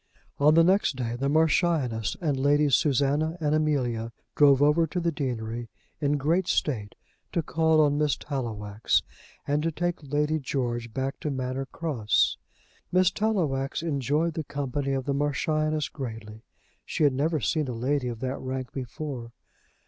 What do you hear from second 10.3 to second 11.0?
George